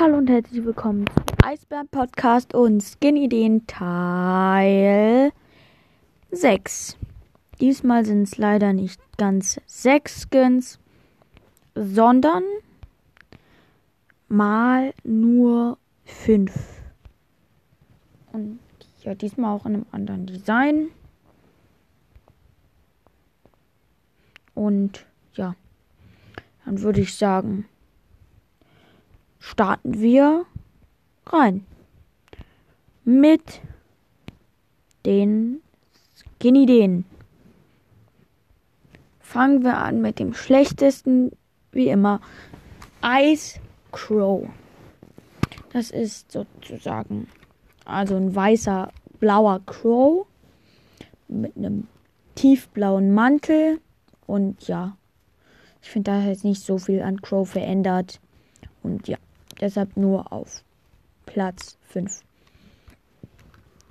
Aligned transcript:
Hallo 0.00 0.16
und 0.16 0.30
herzlich 0.30 0.64
willkommen 0.64 1.04
zum 1.08 1.36
Eisbären 1.44 1.86
Podcast 1.88 2.54
und 2.54 2.82
Skin 2.82 3.18
Ideen 3.18 3.66
Teil 3.66 5.30
6. 6.30 6.96
Diesmal 7.60 8.06
sind 8.06 8.22
es 8.22 8.38
leider 8.38 8.72
nicht 8.72 8.98
ganz 9.18 9.60
sechs 9.66 10.22
Skins, 10.22 10.78
sondern 11.74 12.44
mal 14.28 14.94
nur 15.04 15.76
fünf. 16.06 16.54
Und 18.32 18.58
ja, 19.02 19.14
diesmal 19.14 19.54
auch 19.54 19.66
in 19.66 19.74
einem 19.74 19.86
anderen 19.90 20.24
Design. 20.24 20.88
Und 24.54 25.04
ja, 25.34 25.54
dann 26.64 26.80
würde 26.80 27.02
ich 27.02 27.14
sagen, 27.14 27.66
starten 29.50 30.00
wir 30.00 30.46
rein 31.26 31.66
mit 33.04 33.60
den 35.04 35.60
Skin-Ideen. 36.14 37.04
Fangen 39.18 39.64
wir 39.64 39.78
an 39.78 40.00
mit 40.00 40.20
dem 40.20 40.34
schlechtesten, 40.34 41.32
wie 41.72 41.88
immer, 41.88 42.20
Ice 43.02 43.58
Crow. 43.90 44.48
Das 45.72 45.90
ist 45.90 46.30
sozusagen 46.30 47.26
also 47.84 48.14
ein 48.14 48.32
weißer, 48.32 48.92
blauer 49.18 49.60
Crow 49.66 50.26
mit 51.26 51.56
einem 51.56 51.88
tiefblauen 52.36 53.12
Mantel 53.12 53.80
und 54.28 54.68
ja, 54.68 54.96
ich 55.82 55.90
finde, 55.90 56.12
da 56.12 56.20
jetzt 56.20 56.44
nicht 56.44 56.62
so 56.62 56.78
viel 56.78 57.02
an 57.02 57.20
Crow 57.20 57.48
verändert 57.48 58.20
und 58.84 59.08
ja, 59.08 59.18
deshalb 59.60 59.96
nur 59.96 60.32
auf 60.32 60.64
Platz 61.26 61.78
5. 61.88 62.22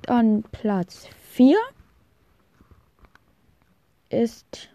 Dann 0.01 0.43
Platz 0.51 1.07
4 1.31 1.57
ist 4.09 4.69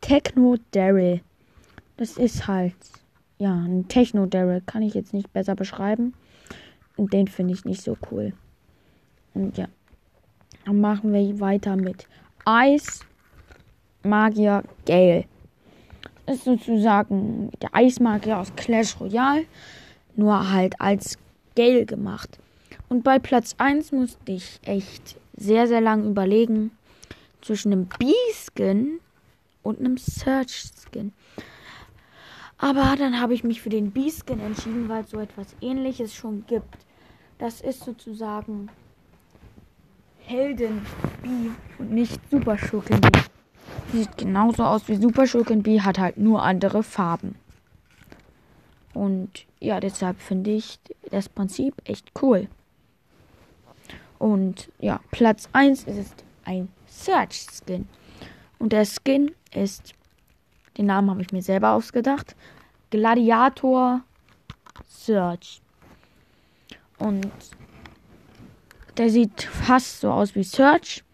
Techno 0.00 0.56
Daryl. 0.70 1.20
Das 1.96 2.16
ist 2.16 2.46
halt, 2.46 2.74
ja, 3.38 3.52
ein 3.52 3.88
Techno 3.88 4.26
Daryl. 4.26 4.62
Kann 4.62 4.82
ich 4.82 4.94
jetzt 4.94 5.12
nicht 5.12 5.32
besser 5.32 5.54
beschreiben. 5.54 6.14
Und 6.96 7.12
den 7.12 7.28
finde 7.28 7.54
ich 7.54 7.64
nicht 7.64 7.82
so 7.82 7.96
cool. 8.10 8.32
Und 9.34 9.56
ja, 9.58 9.68
dann 10.64 10.80
machen 10.80 11.12
wir 11.12 11.40
weiter 11.40 11.76
mit 11.76 12.08
Eis 12.44 13.00
Magier 14.02 14.64
Gale. 14.86 15.24
Ist 16.30 16.44
sozusagen 16.44 17.50
der 17.62 17.74
Eismagier 17.74 18.38
aus 18.38 18.54
Clash 18.54 19.00
Royale, 19.00 19.46
nur 20.14 20.50
halt 20.50 20.80
als 20.80 21.16
Gale 21.56 21.86
gemacht. 21.86 22.38
Und 22.88 23.02
bei 23.02 23.18
Platz 23.18 23.54
1 23.58 23.92
musste 23.92 24.32
ich 24.32 24.60
echt 24.62 25.16
sehr, 25.36 25.66
sehr 25.66 25.80
lang 25.80 26.06
überlegen 26.06 26.70
zwischen 27.40 27.72
einem 27.72 27.86
B-Skin 27.86 29.00
und 29.62 29.78
einem 29.80 29.96
Search-Skin. 29.96 31.12
Aber 32.58 32.96
dann 32.98 33.20
habe 33.20 33.34
ich 33.34 33.44
mich 33.44 33.62
für 33.62 33.70
den 33.70 33.92
B-Skin 33.92 34.40
entschieden, 34.40 34.88
weil 34.88 35.04
es 35.04 35.10
so 35.10 35.20
etwas 35.20 35.46
ähnliches 35.60 36.14
schon 36.14 36.44
gibt. 36.46 36.76
Das 37.38 37.60
ist 37.60 37.84
sozusagen 37.84 38.68
Helden 40.18 40.82
B 41.22 41.28
und 41.78 41.92
nicht 41.92 42.20
Super 42.30 42.58
Schurken 42.58 43.00
B. 43.00 43.08
Sieht 43.92 44.18
genauso 44.18 44.64
aus 44.64 44.86
wie 44.88 44.96
Super 44.96 45.26
Schurken 45.26 45.62
B, 45.62 45.80
hat 45.80 45.98
halt 45.98 46.18
nur 46.18 46.42
andere 46.42 46.82
Farben. 46.82 47.36
Und 48.92 49.46
ja, 49.60 49.80
deshalb 49.80 50.20
finde 50.20 50.50
ich 50.50 50.78
das 51.10 51.28
Prinzip 51.28 51.74
echt 51.84 52.12
cool. 52.20 52.48
Und 54.18 54.70
ja, 54.78 55.00
Platz 55.10 55.48
1 55.52 55.84
ist 55.84 56.24
ein 56.44 56.68
Search 56.86 57.46
Skin. 57.50 57.88
Und 58.58 58.72
der 58.72 58.84
Skin 58.84 59.32
ist, 59.54 59.94
den 60.76 60.86
Namen 60.86 61.10
habe 61.10 61.22
ich 61.22 61.32
mir 61.32 61.42
selber 61.42 61.72
ausgedacht, 61.72 62.34
Gladiator 62.90 64.02
Search. 64.88 65.60
Und 66.98 67.30
der 68.96 69.10
sieht 69.10 69.42
fast 69.42 70.00
so 70.00 70.10
aus 70.10 70.34
wie 70.34 70.42
Search. 70.42 71.04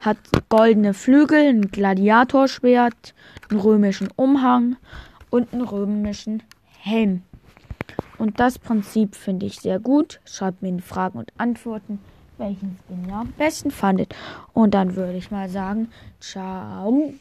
Hat 0.00 0.16
goldene 0.48 0.94
Flügel, 0.94 1.48
ein 1.48 1.70
Gladiatorschwert, 1.70 3.14
einen 3.50 3.60
römischen 3.60 4.08
Umhang 4.16 4.76
und 5.30 5.52
einen 5.52 5.62
römischen 5.62 6.42
Helm. 6.80 7.22
Und 8.18 8.40
das 8.40 8.58
Prinzip 8.58 9.14
finde 9.14 9.46
ich 9.46 9.60
sehr 9.60 9.78
gut. 9.78 10.20
Schreibt 10.24 10.62
mir 10.62 10.68
in 10.68 10.80
Fragen 10.80 11.18
und 11.18 11.32
Antworten, 11.38 12.00
welchen 12.36 12.78
ihr 13.06 13.14
am 13.14 13.32
besten 13.32 13.70
fandet. 13.70 14.14
Und 14.52 14.74
dann 14.74 14.96
würde 14.96 15.16
ich 15.16 15.30
mal 15.30 15.48
sagen, 15.48 15.90
ciao. 16.20 17.12